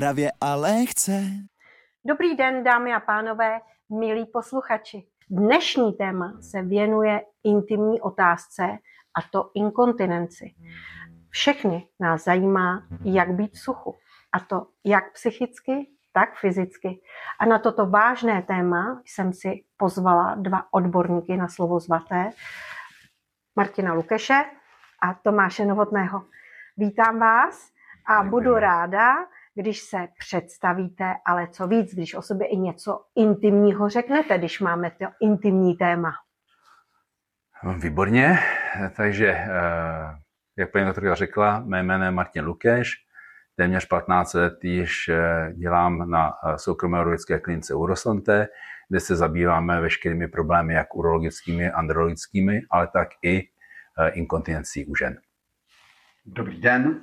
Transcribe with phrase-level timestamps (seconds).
[0.00, 1.22] hravě a lehce.
[2.04, 3.60] Dobrý den, dámy a pánové,
[3.98, 5.06] milí posluchači.
[5.30, 8.62] Dnešní téma se věnuje intimní otázce,
[9.18, 10.54] a to inkontinenci.
[11.30, 13.96] Všechny nás zajímá, jak být v suchu.
[14.32, 17.00] A to jak psychicky, tak fyzicky.
[17.40, 22.30] A na toto vážné téma jsem si pozvala dva odborníky na slovo zvaté,
[23.56, 24.44] Martina Lukeše
[25.02, 26.22] a Tomáše Novotného.
[26.76, 27.68] Vítám vás
[28.08, 29.14] a budu ráda,
[29.60, 34.90] když se představíte, ale co víc, když o sobě i něco intimního řeknete, když máme
[34.90, 36.12] to intimní téma.
[37.82, 38.38] Výborně,
[38.96, 39.48] takže eh,
[40.56, 42.92] jak paní doktorka řekla, mé jméno je Martin Lukeš,
[43.56, 48.48] téměř 15 let již eh, dělám na eh, soukromé urologické klinice Urosante,
[48.88, 53.48] kde se zabýváme veškerými problémy, jak urologickými, andrologickými, ale tak i
[54.12, 55.16] inkontinencí u žen.
[56.26, 57.00] Dobrý den,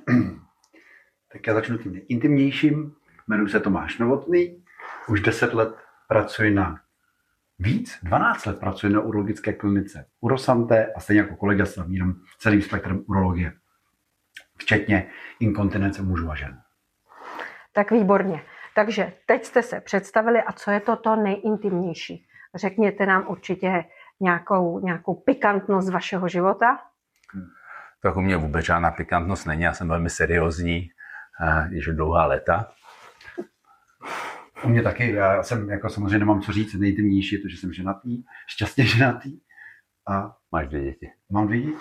[1.38, 2.94] tak já začnu tím intimnějším.
[3.28, 4.64] Jmenuji se Tomáš Novotný,
[5.08, 5.74] už 10 let
[6.08, 6.80] pracuji na
[7.58, 12.62] víc, 12 let pracuji na urologické klinice Urosante a stejně jako kolega s zabírám celým
[12.62, 13.52] spektrem urologie,
[14.58, 16.60] včetně inkontinence mužů a žen.
[17.72, 18.42] Tak výborně.
[18.74, 22.26] Takže teď jste se představili a co je to to nejintimnější?
[22.54, 23.84] Řekněte nám určitě
[24.20, 26.78] nějakou, nějakou pikantnost vašeho života.
[28.02, 30.90] Tak u mě vůbec žádná pikantnost není, já jsem velmi seriózní,
[31.70, 32.72] již dlouhá léta.
[34.64, 37.72] U mě taky, já jsem jako samozřejmě nemám co říct, nejtemnější je to, že jsem
[37.72, 39.38] ženatý, šťastně ženatý.
[40.08, 41.10] A máš dvě děti.
[41.30, 41.76] Mám dvě děti.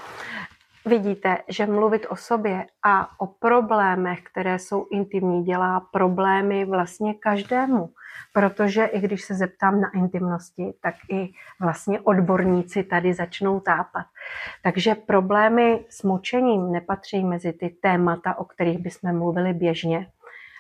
[0.88, 7.89] Vidíte, že mluvit o sobě a o problémech, které jsou intimní, dělá problémy vlastně každému.
[8.33, 14.05] Protože i když se zeptám na intimnosti, tak i vlastně odborníci tady začnou tápat.
[14.63, 20.08] Takže problémy s močením nepatří mezi ty témata, o kterých bychom mluvili běžně,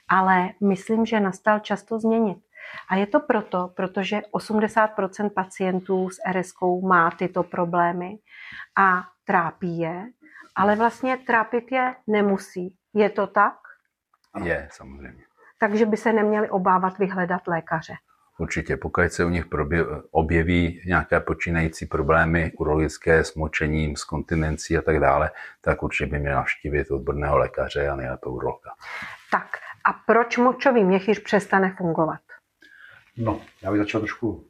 [0.09, 2.37] ale myslím, že nastal čas to změnit.
[2.89, 8.17] A je to proto, protože 80% pacientů s RS má tyto problémy
[8.77, 10.05] a trápí je,
[10.57, 12.75] ale vlastně trápit je nemusí.
[12.93, 13.53] Je to tak?
[14.43, 15.23] Je, samozřejmě.
[15.59, 17.93] Takže by se neměli obávat vyhledat lékaře.
[18.39, 19.45] Určitě, pokud se u nich
[20.11, 25.31] objeví nějaké počínající problémy urologické s močením, s kontinencí a tak dále,
[25.61, 28.71] tak určitě by měl navštívit odborného lékaře a nejlépe urologa.
[29.31, 29.47] Tak
[29.85, 32.21] a proč močový měchýř přestane fungovat?
[33.17, 34.47] No, já bych začal trošku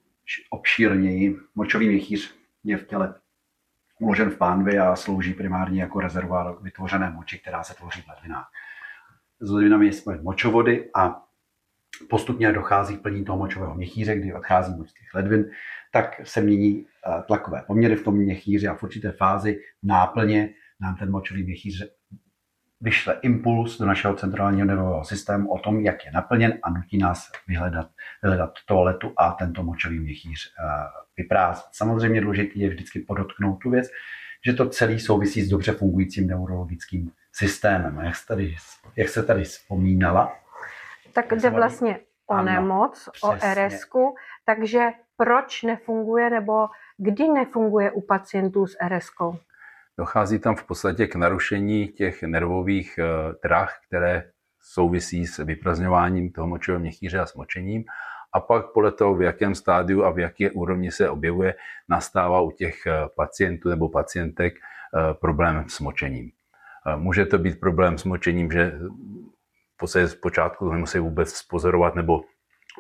[0.50, 1.38] obšírněji.
[1.56, 3.16] Močový měchýř je v těle
[3.99, 8.49] uložen v pánvi a slouží primárně jako rezervoár vytvořené moči, která se tvoří v ledvinách.
[9.39, 11.23] S ledvinami jsme močovody a
[12.09, 15.45] postupně dochází k plní toho močového měchýře, kdy odchází moč z těch ledvin,
[15.93, 20.49] tak se mění eh, tlakové poměry v tom měchýři a v určité fázi náplně
[20.81, 21.83] nám ten močový měchýř
[22.81, 27.31] vyšle impuls do našeho centrálního nervového systému o tom, jak je naplněn a nutí nás
[27.47, 27.88] vyhledat,
[28.23, 30.63] vyhledat toaletu a tento močový měchýř eh,
[31.17, 31.69] vyprázdnit.
[31.71, 33.88] Samozřejmě důležité je vždycky podotknout tu věc,
[34.45, 37.99] že to celý souvisí s dobře fungujícím neurologickým systémem.
[37.99, 38.55] Jak se tady,
[38.95, 40.35] jak se tady vzpomínala,
[41.13, 43.85] tak jde vlastně o nemoc, o rs
[44.45, 46.67] takže proč nefunguje nebo
[46.97, 49.39] kdy nefunguje u pacientů s rs -kou?
[49.99, 54.23] Dochází tam v podstatě k narušení těch nervových eh, trah, které
[54.61, 57.83] souvisí s vyprazňováním toho močového měchýře a smočením.
[58.33, 61.55] A pak podle toho, v jakém stádiu a v jaké úrovni se objevuje,
[61.89, 66.31] nastává u těch eh, pacientů nebo pacientek eh, problém s močením.
[66.95, 68.79] Může to být problém s močením, že
[69.73, 72.21] v podstatě zpočátku nemusí vůbec spozorovat nebo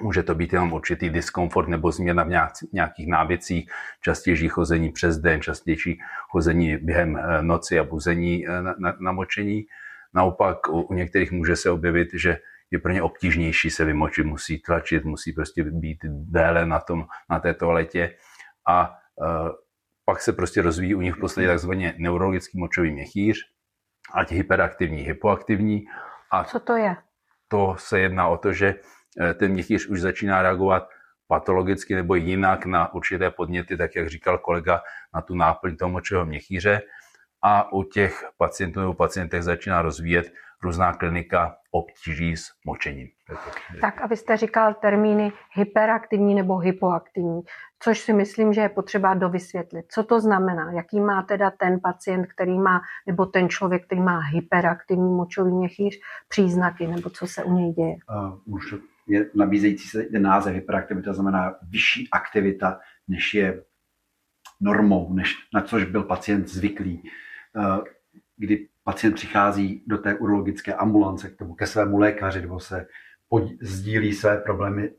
[0.01, 2.29] Může to být jenom určitý diskomfort nebo změna v
[2.73, 3.71] nějakých návěcích,
[4.01, 5.99] častější chození přes den, častější
[6.29, 9.65] chození během eh, noci a buzení eh, na, na, na močení.
[10.13, 12.37] Naopak u, u některých může se objevit, že
[12.71, 17.39] je pro ně obtížnější se vymočit, musí tlačit, musí prostě být déle na, tom, na
[17.39, 18.15] té toaletě
[18.67, 19.49] a uh,
[20.05, 23.37] pak se prostě rozvíjí u nich v podstatě takzvaně neurologický močový měchýř,
[24.13, 25.85] ať hyperaktivní, hypoaktivní.
[26.31, 26.95] A Co to je?
[27.47, 28.75] To se jedná o to, že
[29.33, 30.89] ten měchýř už začíná reagovat
[31.27, 34.81] patologicky nebo jinak na určité podněty, tak jak říkal kolega,
[35.15, 36.81] na tu náplň toho močového měchýře.
[37.41, 40.31] A u těch pacientů nebo pacientech začíná rozvíjet
[40.63, 43.07] různá klinika obtíží s močením.
[43.81, 47.41] Tak a vy jste říkal termíny hyperaktivní nebo hypoaktivní,
[47.79, 49.85] což si myslím, že je potřeba dovysvětlit.
[49.89, 50.71] Co to znamená?
[50.71, 55.99] Jaký má teda ten pacient, který má, nebo ten člověk, který má hyperaktivní močový měchýř,
[56.27, 57.95] příznaky, nebo co se u něj děje?
[58.45, 58.73] Uh, už
[59.07, 63.63] je nabízející se ten název hyperaktivita, znamená vyšší aktivita, než je
[64.61, 67.03] normou, než na což byl pacient zvyklý.
[67.57, 67.81] Eh,
[68.37, 72.87] kdy pacient přichází do té urologické ambulance k tomu, ke svému lékaři, nebo se
[73.61, 74.91] sdílí své problémy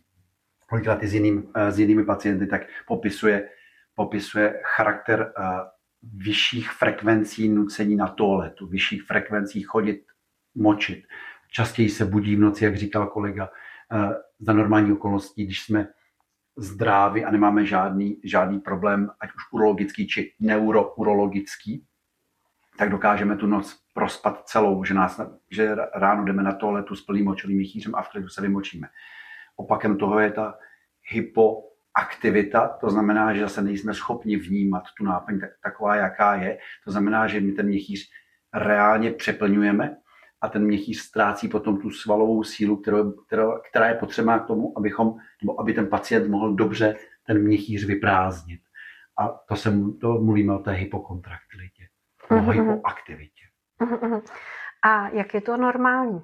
[0.68, 3.48] kolikrát i s, jiným, eh, s jinými pacienty, tak popisuje,
[3.94, 5.44] popisuje charakter uh,
[6.12, 10.02] vyšších frekvencí nucení na toaletu, vyšších frekvencí chodit,
[10.54, 11.04] močit.
[11.56, 13.48] Častěji se budí v noci, jak říkal kolega,
[13.92, 15.88] uh, za normální okolností, když jsme
[16.56, 21.86] zdraví a nemáme žádný, žádný problém, ať už urologický či neurourologický,
[22.78, 25.20] tak dokážeme tu noc prospat celou, že, nás,
[25.50, 28.88] že ráno jdeme na toaletu s plným močovým míchýřem a v klidu se vymočíme.
[29.56, 30.58] Opakem toho je ta
[31.08, 36.58] hypoaktivita, to znamená, že zase nejsme schopni vnímat tu náplň taková, jaká je.
[36.84, 38.10] To znamená, že my ten měchýř
[38.54, 39.96] reálně přeplňujeme
[40.44, 44.78] a ten měchýř ztrácí potom tu svalovou sílu, kterou, která, která je potřeba k tomu,
[44.78, 46.96] abychom, nebo aby ten pacient mohl dobře
[47.26, 48.60] ten měchýř vyprázdnit.
[49.18, 51.88] A to, se, to mluvíme o té hypokontraktilitě,
[52.30, 52.50] o mm-hmm.
[52.50, 53.44] hypoaktivitě.
[53.80, 54.22] Mm-hmm.
[54.82, 56.20] A jak je to normální?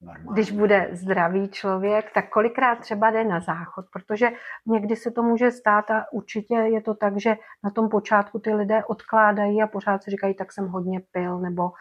[0.00, 0.32] Normálně.
[0.32, 4.28] Když bude zdravý člověk, tak kolikrát třeba jde na záchod, protože
[4.66, 8.54] někdy se to může stát a určitě je to tak, že na tom počátku ty
[8.54, 11.72] lidé odkládají a pořád si říkají, tak jsem hodně pil, nebo,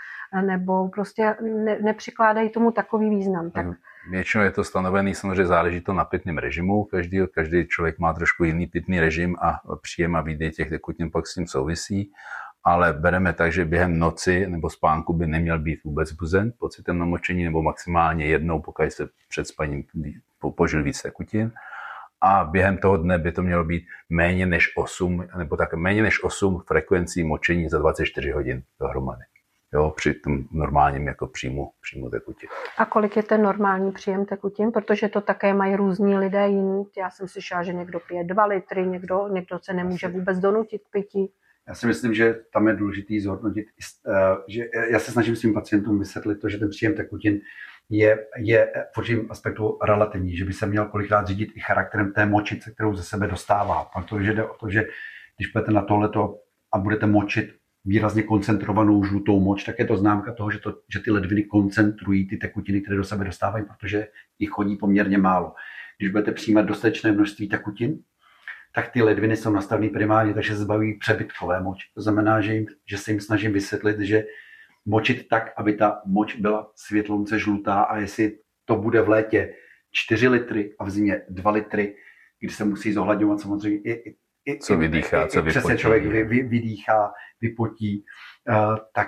[0.41, 3.51] nebo prostě ne, nepřikládají tomu takový význam.
[3.51, 3.65] Tak...
[4.09, 8.43] Většinou je to stanovený, samozřejmě záleží to na pitném režimu, každý, každý člověk má trošku
[8.43, 12.11] jiný pitný režim a příjem a výdej těch tekutin pak s tím souvisí
[12.65, 17.43] ale bereme tak, že během noci nebo spánku by neměl být vůbec buzen pocitem namočení
[17.43, 19.83] nebo maximálně jednou, pokud se před spaním
[20.55, 21.51] požil víc tekutin.
[22.21, 26.23] A během toho dne by to mělo být méně než 8, nebo tak méně než
[26.23, 29.21] 8 frekvencí močení za 24 hodin dohromady.
[29.73, 32.49] Jo, při tom normálním jako příjmu, příjmu tekutin.
[32.77, 34.71] A kolik je ten normální příjem tekutin?
[34.71, 36.83] Protože to také mají různí lidé jiní.
[36.97, 40.91] Já jsem slyšela, že někdo pije 2 litry, někdo, někdo se nemůže vůbec donutit k
[40.91, 41.31] pití.
[41.67, 43.65] Já si myslím, že tam je důležité zhodnotit,
[44.07, 47.39] eh, že já se snažím svým pacientům vysvětlit to, že ten příjem tekutin
[47.89, 52.25] je, je v určitém aspektu relativní, že by se měl kolikrát řídit i charakterem té
[52.25, 53.91] močice, kterou ze sebe dostává.
[53.93, 54.83] Protože jde o to, že
[55.37, 56.39] když budete na tohleto
[56.73, 60.99] a budete močit výrazně koncentrovanou žlutou moč, tak je to známka toho, že, to, že
[60.99, 64.07] ty ledviny koncentrují ty tekutiny, které do sebe dostávají, protože
[64.39, 65.53] jich chodí poměrně málo.
[65.97, 67.99] Když budete přijímat dostatečné množství tekutin,
[68.75, 71.85] tak ty ledviny jsou nastaveny primárně, takže se zbaví přebytkové moč.
[71.93, 74.23] To znamená, že, jim, že se jim snažím vysvětlit, že
[74.85, 79.53] močit tak, aby ta moč byla světlonce žlutá a jestli to bude v létě
[79.91, 81.95] 4 litry a v zimě 2 litry,
[82.39, 85.59] kdy se musí zohledňovat samozřejmě i, i, i co vydýchá, i, co vypotí.
[85.59, 88.05] Přesně člověk vy, vy, vydýchá, vypotí,
[88.49, 89.07] uh, tak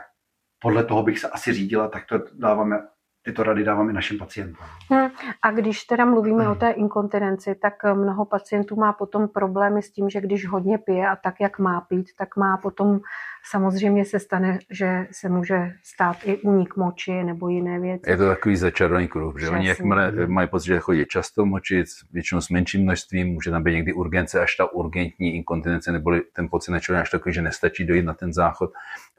[0.59, 2.79] podle toho bych se asi řídila, tak to dáváme
[3.27, 4.65] tyto rady dávám i našim pacientům.
[4.89, 5.09] Hmm.
[5.41, 6.51] A když teda mluvíme hmm.
[6.51, 11.07] o té inkontinenci, tak mnoho pacientů má potom problémy s tím, že když hodně pije
[11.07, 12.99] a tak, jak má pít, tak má potom
[13.49, 18.09] samozřejmě se stane, že se může stát i únik moči nebo jiné věci.
[18.09, 22.41] Je to takový začarovaný kruh, že oni jakmile mají pocit, že chodí často močit, většinou
[22.41, 26.71] s menším množstvím, může tam být někdy urgence, až ta urgentní inkontinence, nebo ten pocit
[26.71, 28.71] na až takový, že nestačí dojít na ten záchod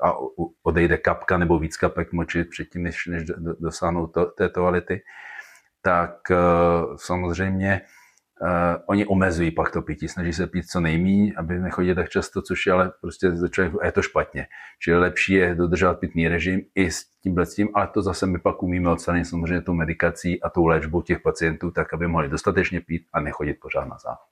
[0.02, 0.12] a
[0.62, 3.22] odejde kapka nebo víc kapek močit předtím, než, než
[3.60, 5.02] dosáhnou to, té toalety,
[5.82, 7.81] tak uh, samozřejmě
[8.40, 8.49] Uh,
[8.87, 12.67] oni omezují pak to pití, snaží se pít co nejméně, aby nechodili tak často, což
[12.67, 14.46] je ale prostě za člověk, je to špatně.
[14.79, 18.62] Čili lepší je dodržovat pitný režim i s tím tím, ale to zase my pak
[18.62, 23.03] umíme odstranit samozřejmě tou medikací a tou léčbou těch pacientů, tak aby mohli dostatečně pít
[23.12, 24.29] a nechodit pořád na záchod.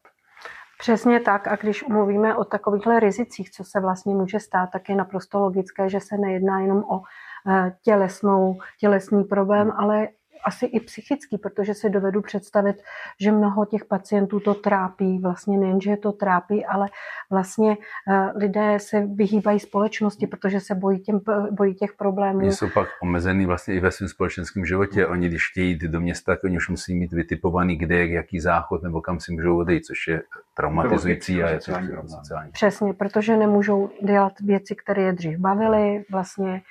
[0.79, 1.49] Přesně tak.
[1.49, 5.89] A když mluvíme o takovýchhle rizicích, co se vlastně může stát, tak je naprosto logické,
[5.89, 7.03] že se nejedná jenom o
[7.49, 10.09] eh, tělesnou, tělesný problém, ale
[10.45, 12.77] asi i psychický, protože si dovedu představit,
[13.21, 15.19] že mnoho těch pacientů to trápí.
[15.19, 16.89] Vlastně nejen, že to trápí, ale
[17.31, 17.77] vlastně
[18.11, 22.39] eh, lidé se vyhýbají společnosti, protože se bojí, těm, bojí těch problémů.
[22.39, 25.07] Oni jsou pak omezený vlastně i ve svém společenském životě.
[25.07, 28.83] Oni, když chtějí jít do města, tak oni už musí mít vytipovaný, kde, jaký záchod
[28.83, 30.23] nebo kam si můžou odejít, což je
[30.55, 31.73] traumatizující a je to
[32.07, 32.53] sociální.
[32.53, 36.63] Přesně, protože nemůžou dělat věci, které je dřív bavily, vlastně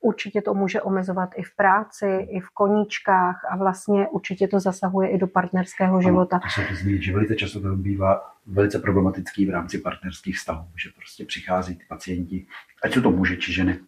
[0.00, 5.08] Určitě to může omezovat i v práci, i v koníčkách a vlastně určitě to zasahuje
[5.10, 6.36] i do partnerského života.
[6.36, 10.68] Ano, to se zmínit, že velice často to bývá velice problematický v rámci partnerských vztahů,
[10.76, 12.46] že prostě přichází ty pacienti,
[12.84, 13.78] ať jsou to muži či ženy,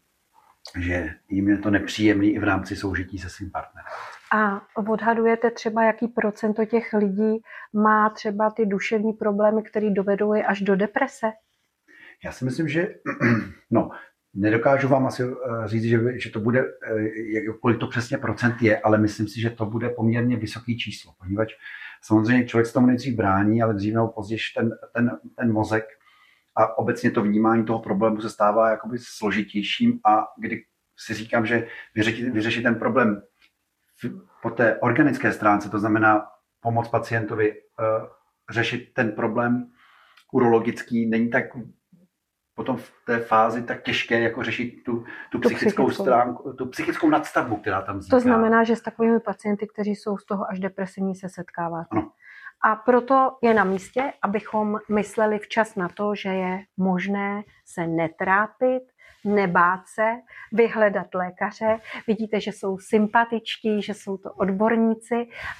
[0.78, 3.87] že jim je to nepříjemný i v rámci soužití se svým partnerem.
[4.35, 7.42] A odhadujete třeba, jaký procento těch lidí
[7.73, 11.33] má třeba ty duševní problémy, které dovedou je až do deprese?
[12.25, 12.95] Já si myslím, že
[13.71, 13.90] no,
[14.34, 18.80] Nedokážu vám asi eh, říct, že, že to bude, eh, kolik to přesně procent je,
[18.80, 21.52] ale myslím si, že to bude poměrně vysoký číslo, poněvadž
[22.02, 25.84] samozřejmě člověk se tomu nejdřív brání, ale dřív nebo později ten, ten, ten mozek
[26.56, 30.64] a obecně to vnímání toho problému se stává jakoby složitějším a kdy
[30.98, 33.22] si říkám, že vyřešit, vyřešit ten problém
[34.42, 36.26] po té organické stránce, to znamená
[36.60, 38.06] pomoc pacientovi uh,
[38.50, 39.70] řešit ten problém
[40.32, 41.44] urologický, není tak
[42.62, 46.66] potom v té fázi tak těžké, jako řešit tu, tu, tu psychickou, psychickou stránku, tu
[46.66, 48.16] psychickou nadstavbu, která tam vzniká.
[48.16, 51.88] To znamená, že s takovými pacienty, kteří jsou z toho až depresivní, se setkáváte.
[51.90, 52.11] Ano.
[52.64, 58.83] A proto je na místě, abychom mysleli včas na to, že je možné se netrápit,
[59.24, 60.10] nebát se,
[60.52, 61.78] vyhledat lékaře.
[62.06, 65.14] Vidíte, že jsou sympatičtí, že jsou to odborníci.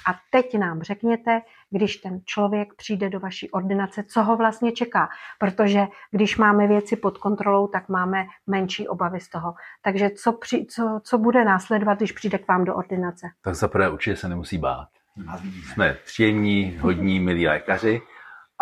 [0.09, 5.09] A teď nám řekněte, když ten člověk přijde do vaší ordinace, co ho vlastně čeká.
[5.39, 9.53] Protože když máme věci pod kontrolou, tak máme menší obavy z toho.
[9.81, 13.27] Takže co, při, co, co bude následovat, když přijde k vám do ordinace?
[13.41, 14.87] Tak zaprvé určitě se nemusí bát.
[15.73, 18.01] Jsme příjemní, hodní, milí lékaři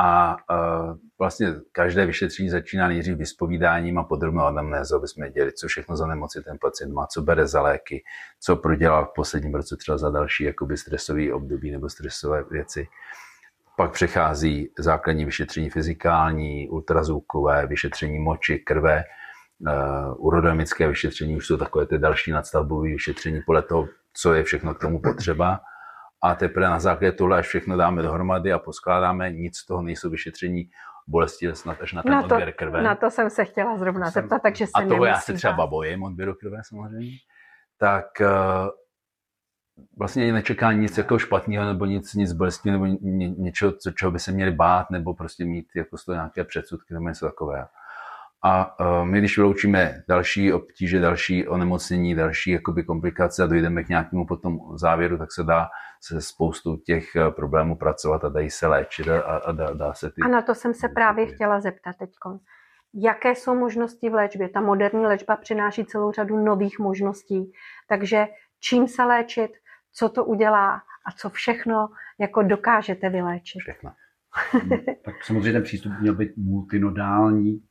[0.03, 5.67] a uh, vlastně každé vyšetření začíná nejdřív vyspovídáním a podrobnou anamnézou, aby jsme věděli, co
[5.67, 8.03] všechno za nemoci ten pacient má, co bere za léky,
[8.39, 12.87] co prodělal v posledním roce třeba za další jakoby stresový období nebo stresové věci.
[13.77, 19.03] Pak přechází základní vyšetření fyzikální, ultrazvukové, vyšetření moči, krve,
[19.59, 24.73] uh, urodemické vyšetření, už jsou takové ty další nadstavbové vyšetření podle toho, co je všechno
[24.73, 25.59] k tomu potřeba
[26.21, 30.09] a teprve na základě tohle, až všechno dáme dohromady a poskládáme, nic z toho nejsou
[30.09, 30.69] vyšetření
[31.07, 32.81] bolesti snad až na ten na to, odběr krve.
[32.81, 35.67] Na to jsem se chtěla zrovna jsem, zeptat, takže se A toho já se třeba
[35.67, 37.17] bojím odběru krve samozřejmě.
[37.77, 38.27] Tak uh,
[39.97, 44.19] vlastně nečeká nic jako špatného nebo nic, nic bolestního nebo ně, něčeho, co, čeho by
[44.19, 47.67] se měli bát nebo prostě mít jako z toho nějaké předsudky nebo něco takového.
[48.43, 53.89] A uh, my, když vyloučíme další obtíže, další onemocnění, další jakoby komplikace a dojdeme k
[53.89, 55.67] nějakému potom závěru, tak se dá
[56.01, 60.11] se spoustu těch eh, problémů pracovat a dají se léčit a, a dá, dá se
[60.11, 60.21] ty...
[60.25, 62.09] A na to jsem se právě chtěla zeptat teď.
[62.93, 64.49] Jaké jsou možnosti v léčbě?
[64.49, 67.51] Ta moderní léčba přináší celou řadu nových možností.
[67.87, 68.27] Takže
[68.59, 69.51] čím se léčit,
[69.93, 73.61] co to udělá a co všechno jako dokážete vyléčit?
[73.61, 73.91] Všechno.
[75.05, 77.61] tak samozřejmě ten přístup měl být multinodální,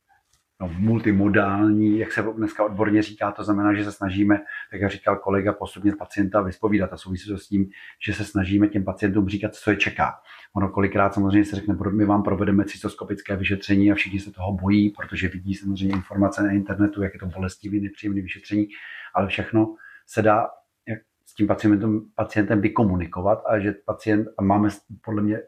[0.61, 4.41] no, multimodální, jak se dneska odborně říká, to znamená, že se snažíme,
[4.71, 7.69] tak jak říkal kolega, postupně pacienta vyspovídat a souvisí to s tím,
[8.05, 10.13] že se snažíme těm pacientům říkat, co je čeká.
[10.55, 14.89] Ono kolikrát samozřejmě se řekne, my vám provedeme cystoskopické vyšetření a všichni se toho bojí,
[14.89, 18.67] protože vidí samozřejmě informace na internetu, jak je to bolestivý, nepříjemný vyšetření,
[19.13, 19.75] ale všechno
[20.07, 20.47] se dá
[20.87, 24.69] jak s tím pacientem, pacientem vykomunikovat a že pacient, a máme
[25.05, 25.39] podle mě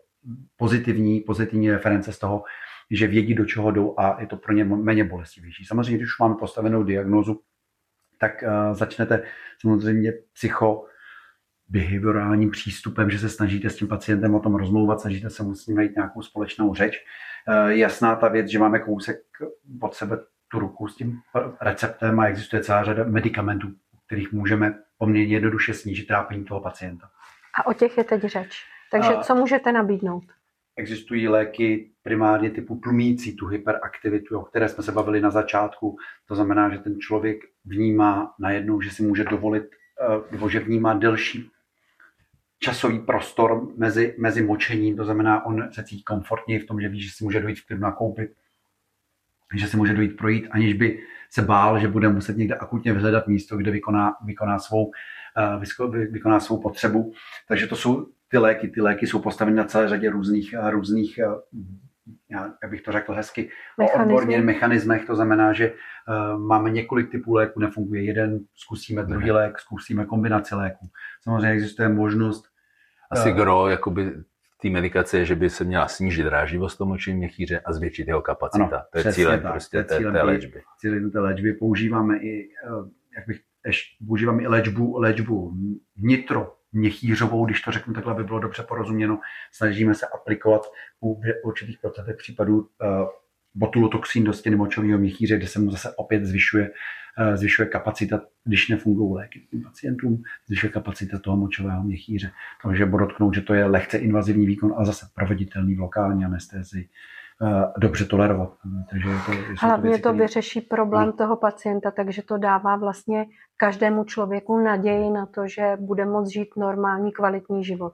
[0.57, 2.43] pozitivní, pozitivní reference z toho,
[2.91, 5.65] že vědí, do čeho jdou a je to pro ně méně bolestivější.
[5.65, 7.41] Samozřejmě, když už máme postavenou diagnózu,
[8.17, 9.23] tak uh, začnete
[9.61, 10.85] samozřejmě psycho
[11.67, 15.67] behaviorálním přístupem, že se snažíte s tím pacientem o tom rozmlouvat, snažíte se mu s
[15.67, 16.97] ním najít nějakou společnou řeč.
[17.47, 19.17] Uh, jasná ta věc, že máme kousek
[19.81, 21.19] od sebe tu ruku s tím
[21.61, 23.67] receptem a existuje celá řada medicamentů,
[24.05, 27.09] kterých můžeme poměrně jednoduše snížit trápení toho pacienta.
[27.59, 28.63] A o těch je teď řeč.
[28.91, 30.23] Takže co můžete nabídnout?
[30.75, 35.97] Existují léky primárně typu tlumící tu hyperaktivitu, o které jsme se bavili na začátku.
[36.27, 40.93] To znamená, že ten člověk vnímá najednou, že si může dovolit, eh, nebo že vnímá
[40.93, 41.51] delší
[42.63, 47.01] časový prostor mezi, mezi močením, to znamená, on se cítí komfortně v tom, že ví,
[47.01, 48.31] že si může dojít v klidu nakoupit,
[49.55, 53.27] že si může dojít projít, aniž by se bál, že bude muset někde akutně vyhledat
[53.27, 57.13] místo, kde vykoná, vykoná, svou, uh, vykoná svou potřebu.
[57.47, 58.67] Takže to jsou ty léky.
[58.67, 61.25] Ty léky jsou postaveny na celé řadě různých, eh, různých eh,
[62.29, 64.13] já, jak bych to řekl hezky, Mechanizmy.
[64.13, 65.05] odborně mechanismech.
[65.05, 70.55] To znamená, že uh, máme několik typů léků, nefunguje jeden, zkusíme druhý lék, zkusíme kombinaci
[70.55, 70.89] léků.
[71.23, 72.45] Samozřejmě existuje možnost.
[73.11, 74.13] Asi uh, gro, jakoby
[74.61, 78.21] té medikace je, že by se měla snížit dráživost toho močení měchýře a zvětšit jeho
[78.21, 78.65] kapacita.
[78.65, 80.61] Ano, to je cílem tak, prostě té, té léčby.
[80.79, 82.49] Cílem té léčby používáme i,
[83.15, 83.39] jak bych,
[84.07, 85.53] používáme i léčbu, léčbu
[85.97, 89.19] nitro měchýřovou, když to řeknu takhle, aby bylo dobře porozuměno.
[89.51, 90.61] Snažíme se aplikovat
[91.01, 92.67] u určitých procentech případů uh,
[93.55, 96.71] botulotoxín do stěny močového měchýře, kde se mu zase opět zvyšuje,
[97.19, 102.31] uh, zvyšuje kapacita, když nefungují léky tím pacientům, zvyšuje kapacita toho močového měchýře.
[102.63, 106.89] Takže podotknout, že to je lehce invazivní výkon, ale zase proveditelný v lokální anestézii
[107.77, 108.49] dobře tolerovat.
[108.89, 111.13] Takže to, Hlavně to, věci, to vyřeší problém no.
[111.13, 113.25] toho pacienta, takže to dává vlastně
[113.57, 117.93] každému člověku naději na to, že bude moct žít normální, kvalitní život.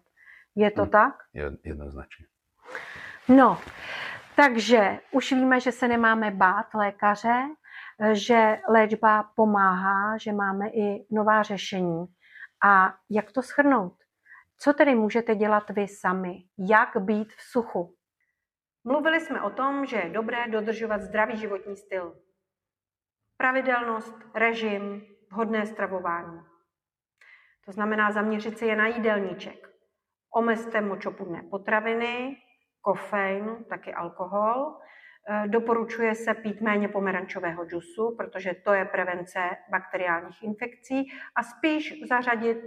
[0.55, 0.91] Je to hmm.
[0.91, 1.13] tak?
[1.63, 2.25] Jednoznačně.
[3.29, 3.57] No,
[4.35, 7.41] takže už víme, že se nemáme bát lékaře,
[8.11, 12.05] že léčba pomáhá, že máme i nová řešení.
[12.63, 13.93] A jak to schrnout?
[14.57, 16.43] Co tedy můžete dělat vy sami?
[16.57, 17.95] Jak být v suchu?
[18.89, 22.15] Mluvili jsme o tom, že je dobré dodržovat zdravý životní styl.
[23.37, 26.39] Pravidelnost, režim, vhodné stravování.
[27.65, 29.69] To znamená zaměřit se je na jídelníček.
[30.35, 32.37] Omezte močopudné potraviny,
[32.81, 34.77] kofein, taky alkohol.
[35.29, 39.39] E, doporučuje se pít méně pomerančového džusu, protože to je prevence
[39.71, 42.61] bakteriálních infekcí a spíš zařadit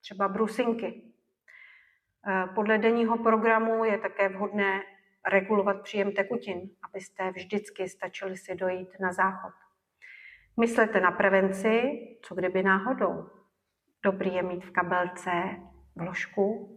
[0.00, 0.86] třeba brusinky.
[0.86, 4.82] E, podle denního programu je také vhodné
[5.28, 9.52] regulovat příjem tekutin, abyste vždycky stačili si dojít na záchod.
[10.60, 11.82] Myslete na prevenci,
[12.22, 13.30] co kdyby náhodou.
[14.04, 15.30] Dobrý je mít v kabelce
[15.96, 16.76] vložku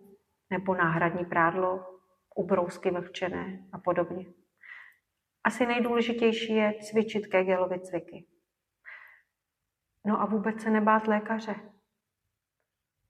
[0.49, 1.99] nebo náhradní prádlo,
[2.35, 4.25] ubrousky vlhčené a podobně.
[5.43, 8.27] Asi nejdůležitější je cvičit Kegelovy cviky.
[10.05, 11.55] No a vůbec se nebát lékaře.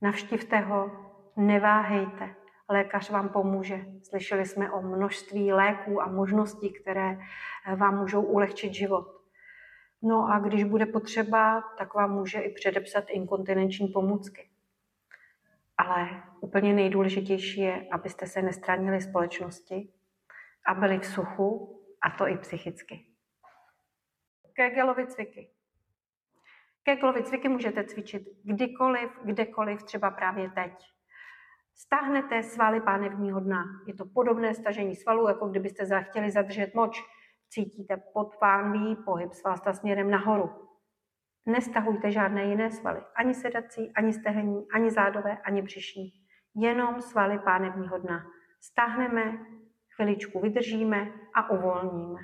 [0.01, 0.91] Navštivte ho,
[1.35, 2.35] neváhejte.
[2.73, 3.85] Lékař vám pomůže.
[4.03, 7.17] Slyšeli jsme o množství léků a možností, které
[7.75, 9.21] vám můžou ulehčit život.
[10.01, 14.49] No a když bude potřeba, tak vám může i předepsat inkontinenční pomůcky.
[15.77, 19.93] Ale úplně nejdůležitější je, abyste se nestranili společnosti
[20.65, 23.05] a byli v suchu, a to i psychicky.
[24.53, 25.49] Kegelovy cviky.
[26.83, 30.92] Kegelovy cviky můžete cvičit kdykoliv, kdekoliv, třeba právě teď.
[31.75, 33.63] Stáhnete svaly pánevního dna.
[33.87, 37.03] Je to podobné stažení svalů, jako kdybyste chtěli zadržet moč.
[37.49, 40.49] Cítíte pod pánví pohyb svalsta směrem nahoru.
[41.45, 46.11] Nestahujte žádné jiné svaly, ani sedací, ani stehenní, ani zádové, ani břišní.
[46.55, 48.25] Jenom svaly pánevního dna.
[48.61, 49.45] Stáhneme,
[49.95, 52.19] chviličku vydržíme a uvolníme.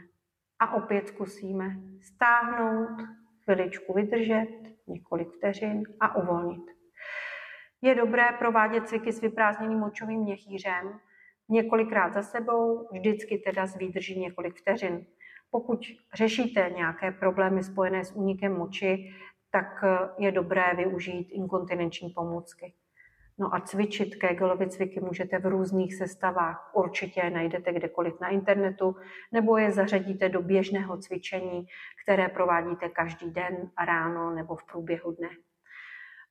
[0.60, 1.66] A opět zkusíme
[2.02, 3.08] stáhnout,
[3.44, 4.48] chviličku vydržet,
[4.88, 6.79] několik vteřin a uvolnit.
[7.82, 11.00] Je dobré provádět cviky s vyprázdněným močovým měchýřem
[11.50, 15.06] několikrát za sebou, vždycky teda s výdrží několik vteřin.
[15.52, 15.80] Pokud
[16.14, 19.14] řešíte nějaké problémy spojené s únikem moči,
[19.52, 22.74] tak eh, je dobré využít inkontinenční pomůcky.
[23.38, 26.72] No a cvičit Kegelovy cviky můžete v různých sestavách.
[26.74, 28.96] Určitě je najdete kdekoliv na internetu,
[29.32, 31.66] nebo je zařadíte do běžného cvičení,
[32.04, 35.30] které provádíte každý den ráno nebo v průběhu dne.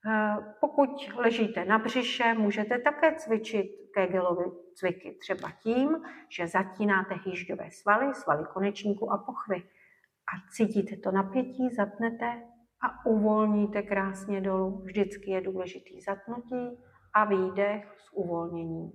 [0.07, 5.97] Eh, pokud ležíte na břiše, můžete také cvičit Kegelovy cviky třeba tím,
[6.29, 9.57] že zatínáte hýžďové svaly, svaly konečníku a pochvy.
[10.29, 12.43] A cítíte to napětí, zapnete
[12.83, 14.83] a uvolníte krásně dolů.
[14.85, 16.79] Vždycky je důležitý zatnutí
[17.15, 18.91] a výdech s uvolněním.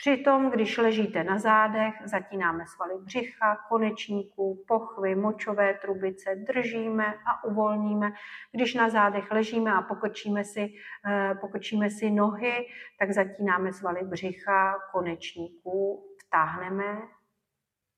[0.00, 8.12] Přitom, když ležíte na zádech, zatínáme svaly břicha, konečníků, pochvy, močové trubice, držíme a uvolníme.
[8.52, 10.68] Když na zádech ležíme a pokočíme si,
[11.06, 12.66] eh, pokočíme si nohy,
[12.98, 16.98] tak zatínáme svaly břicha, konečníků, vtáhneme,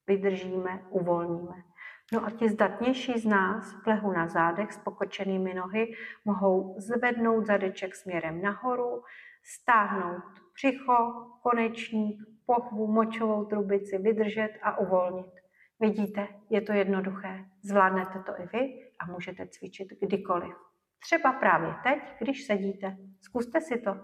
[0.07, 1.70] vydržíme, uvolníme.
[2.12, 5.94] No a ti zdatnější z nás v lehu na zádech s pokočenými nohy
[6.25, 9.03] mohou zvednout zadeček směrem nahoru,
[9.42, 10.23] stáhnout
[10.55, 15.33] břicho, konečník, pochvu, močovou trubici, vydržet a uvolnit.
[15.81, 17.44] Vidíte, je to jednoduché.
[17.62, 20.55] Zvládnete to i vy a můžete cvičit kdykoliv.
[21.03, 22.96] Třeba právě teď, když sedíte.
[23.20, 23.96] Zkuste si to.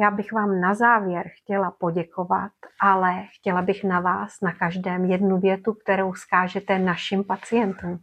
[0.00, 5.40] Já bych vám na závěr chtěla poděkovat, ale chtěla bych na vás na každém jednu
[5.40, 7.98] větu, kterou skážete našim pacientům.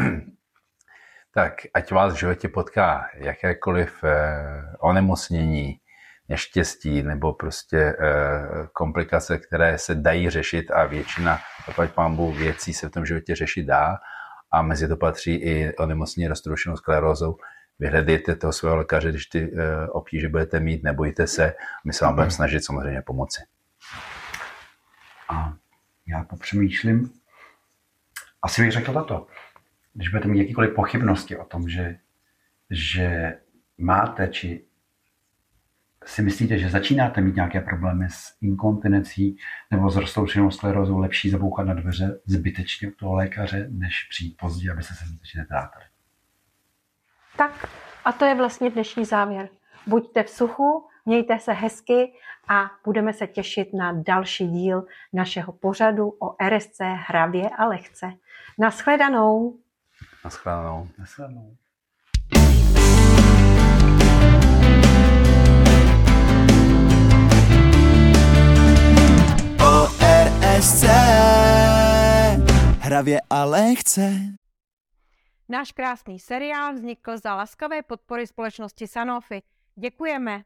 [1.34, 5.80] Tak ať vás v životě potká jakékoliv eh, onemocnění,
[6.28, 7.96] neštěstí nebo prostě eh,
[8.72, 13.64] komplikace, které se dají řešit a většina, zaplať pambu, věcí se v tom životě řešit
[13.64, 13.96] dá
[14.52, 17.36] a mezi to patří i onemocnění roztroušenou sklerózou.
[17.78, 22.14] Vyhledejte toho svého lékaře, když ty eh, obtíže budete mít, nebojte se, my se vám
[22.14, 23.42] budeme snažit samozřejmě pomoci.
[25.28, 25.54] A
[26.06, 27.10] já popřemýšlím,
[28.42, 29.26] asi bych řekl toto
[29.96, 31.98] když budete mít jakýkoliv pochybnosti o tom, že,
[32.70, 33.38] že
[33.78, 34.64] máte, či
[36.04, 39.36] si myslíte, že začínáte mít nějaké problémy s inkontinencí
[39.70, 44.72] nebo s roztroušenou sklerózou, lepší zabouchat na dveře zbytečně u toho lékaře, než přijít pozdě,
[44.72, 45.84] aby se se zbytečně netrátili.
[47.36, 47.68] Tak
[48.04, 49.48] a to je vlastně dnešní závěr.
[49.86, 52.12] Buďte v suchu, mějte se hezky
[52.48, 58.12] a budeme se těšit na další díl našeho pořadu o RSC hravě a lehce.
[58.58, 59.58] Naschledanou!
[60.24, 60.88] Naschledanou.
[60.98, 61.56] Naschledanou.
[69.66, 70.84] ORSC
[72.80, 74.12] Hravě a lehce
[75.48, 79.42] Náš krásný seriál vznikl za laskavé podpory společnosti Sanofi.
[79.74, 80.42] Děkujeme.